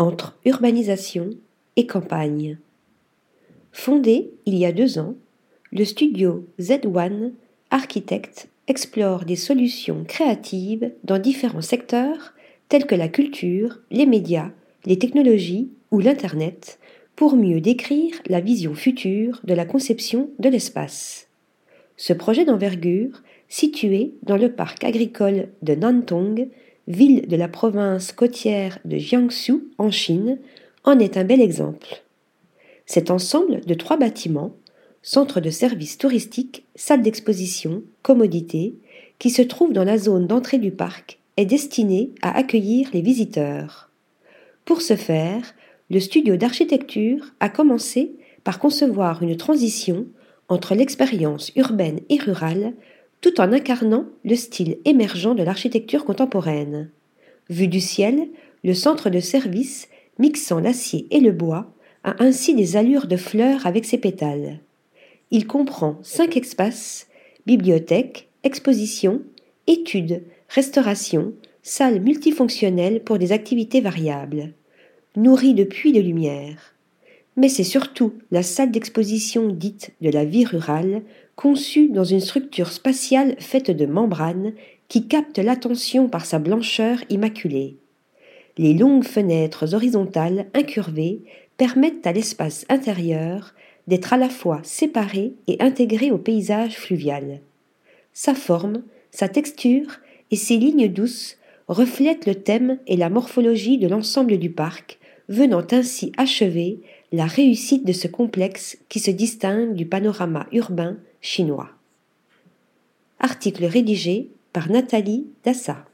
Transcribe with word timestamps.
entre 0.00 0.34
urbanisation 0.46 1.28
et 1.76 1.86
campagne. 1.86 2.56
Fondé 3.70 4.32
il 4.46 4.56
y 4.56 4.64
a 4.64 4.72
deux 4.72 4.98
ans, 4.98 5.14
le 5.72 5.84
studio 5.84 6.46
Z1 6.58 7.32
Architect 7.70 8.48
explore 8.66 9.26
des 9.26 9.36
solutions 9.36 10.04
créatives 10.08 10.90
dans 11.04 11.18
différents 11.18 11.60
secteurs 11.60 12.32
tels 12.70 12.86
que 12.86 12.94
la 12.94 13.08
culture, 13.08 13.78
les 13.90 14.06
médias, 14.06 14.50
les 14.86 14.98
technologies 14.98 15.68
ou 15.90 16.00
l'Internet 16.00 16.78
pour 17.14 17.36
mieux 17.36 17.60
décrire 17.60 18.14
la 18.26 18.40
vision 18.40 18.74
future 18.74 19.42
de 19.44 19.52
la 19.52 19.66
conception 19.66 20.30
de 20.38 20.48
l'espace. 20.48 21.28
Ce 21.98 22.14
projet 22.14 22.46
d'envergure, 22.46 23.22
situé 23.50 24.14
dans 24.22 24.38
le 24.38 24.50
parc 24.50 24.82
agricole 24.82 25.48
de 25.60 25.74
Nantong, 25.74 26.48
ville 26.88 27.26
de 27.28 27.36
la 27.36 27.48
province 27.48 28.12
côtière 28.12 28.78
de 28.84 28.96
Jiangsu 28.96 29.64
en 29.78 29.90
Chine, 29.90 30.38
en 30.84 30.98
est 30.98 31.16
un 31.16 31.24
bel 31.24 31.40
exemple. 31.40 32.02
Cet 32.86 33.10
ensemble 33.10 33.60
de 33.60 33.74
trois 33.74 33.96
bâtiments, 33.96 34.54
centre 35.02 35.40
de 35.40 35.50
services 35.50 35.98
touristiques, 35.98 36.64
salle 36.74 37.02
d'exposition, 37.02 37.82
commodité, 38.02 38.74
qui 39.18 39.30
se 39.30 39.42
trouve 39.42 39.72
dans 39.72 39.84
la 39.84 39.98
zone 39.98 40.26
d'entrée 40.26 40.58
du 40.58 40.70
parc, 40.70 41.18
est 41.36 41.46
destiné 41.46 42.10
à 42.22 42.36
accueillir 42.36 42.88
les 42.92 43.02
visiteurs. 43.02 43.90
Pour 44.64 44.82
ce 44.82 44.96
faire, 44.96 45.54
le 45.90 46.00
studio 46.00 46.36
d'architecture 46.36 47.32
a 47.40 47.48
commencé 47.48 48.12
par 48.44 48.58
concevoir 48.58 49.22
une 49.22 49.36
transition 49.36 50.06
entre 50.48 50.74
l'expérience 50.74 51.52
urbaine 51.56 52.00
et 52.08 52.18
rurale 52.18 52.74
tout 53.20 53.40
en 53.40 53.52
incarnant 53.52 54.06
le 54.24 54.34
style 54.34 54.78
émergent 54.84 55.34
de 55.34 55.42
l'architecture 55.42 56.04
contemporaine. 56.04 56.90
Vu 57.48 57.68
du 57.68 57.80
ciel, 57.80 58.28
le 58.64 58.74
centre 58.74 59.10
de 59.10 59.20
service, 59.20 59.88
mixant 60.18 60.60
l'acier 60.60 61.06
et 61.10 61.20
le 61.20 61.32
bois, 61.32 61.72
a 62.04 62.22
ainsi 62.22 62.54
des 62.54 62.76
allures 62.76 63.06
de 63.06 63.16
fleurs 63.16 63.66
avec 63.66 63.84
ses 63.84 63.98
pétales. 63.98 64.60
Il 65.30 65.46
comprend 65.46 65.98
cinq 66.02 66.36
espaces 66.36 67.06
bibliothèque, 67.46 68.28
exposition, 68.44 69.22
études, 69.66 70.22
restauration, 70.48 71.32
salles 71.62 72.00
multifonctionnelles 72.00 73.02
pour 73.02 73.18
des 73.18 73.32
activités 73.32 73.80
variables 73.80 74.54
nourri 75.16 75.54
de 75.54 75.64
puits 75.64 75.92
de 75.92 76.00
lumière. 76.00 76.74
Mais 77.36 77.48
c'est 77.48 77.64
surtout 77.64 78.14
la 78.30 78.42
salle 78.42 78.70
d'exposition 78.70 79.48
dite 79.48 79.92
de 80.00 80.10
la 80.10 80.24
vie 80.24 80.44
rurale, 80.44 81.02
conçue 81.36 81.88
dans 81.88 82.04
une 82.04 82.20
structure 82.20 82.70
spatiale 82.70 83.36
faite 83.38 83.70
de 83.70 83.86
membranes 83.86 84.52
qui 84.88 85.06
capte 85.06 85.38
l'attention 85.38 86.08
par 86.08 86.26
sa 86.26 86.38
blancheur 86.38 86.98
immaculée. 87.08 87.76
Les 88.58 88.74
longues 88.74 89.04
fenêtres 89.04 89.74
horizontales 89.74 90.46
incurvées 90.52 91.22
permettent 91.56 92.06
à 92.06 92.12
l'espace 92.12 92.66
intérieur 92.68 93.54
d'être 93.86 94.12
à 94.12 94.16
la 94.16 94.28
fois 94.28 94.60
séparé 94.64 95.34
et 95.46 95.56
intégré 95.60 96.10
au 96.10 96.18
paysage 96.18 96.76
fluvial. 96.76 97.40
Sa 98.12 98.34
forme, 98.34 98.82
sa 99.10 99.28
texture 99.28 99.98
et 100.30 100.36
ses 100.36 100.56
lignes 100.56 100.88
douces 100.88 101.38
reflètent 101.68 102.26
le 102.26 102.34
thème 102.34 102.78
et 102.86 102.96
la 102.96 103.10
morphologie 103.10 103.78
de 103.78 103.88
l'ensemble 103.88 104.38
du 104.38 104.50
parc, 104.50 104.98
venant 105.28 105.64
ainsi 105.70 106.12
achever 106.16 106.80
la 107.12 107.26
réussite 107.26 107.84
de 107.84 107.92
ce 107.92 108.06
complexe 108.08 108.78
qui 108.88 109.00
se 109.00 109.10
distingue 109.10 109.74
du 109.74 109.86
panorama 109.86 110.46
urbain 110.52 110.96
chinois. 111.20 111.70
Article 113.18 113.64
rédigé 113.64 114.30
par 114.52 114.70
Nathalie 114.70 115.26
Dassa. 115.44 115.84